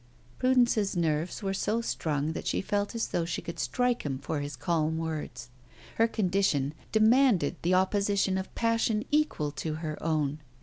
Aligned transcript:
Prudence's 0.39 0.95
nerves 0.95 1.43
were 1.43 1.53
so 1.53 1.79
strung 1.79 2.31
that 2.31 2.47
she 2.47 2.59
felt 2.59 2.95
as 2.95 3.09
though 3.09 3.23
she 3.23 3.39
could 3.39 3.59
strike 3.59 4.01
him 4.01 4.17
for 4.17 4.39
his 4.39 4.55
calm 4.55 4.97
words. 4.97 5.49
Her 5.97 6.07
condition 6.07 6.73
demanded 6.91 7.57
the 7.61 7.75
opposition 7.75 8.39
of 8.39 8.55
passion 8.55 9.05
equal 9.11 9.51
to 9.51 9.75
her 9.75 10.01
own. 10.01 10.39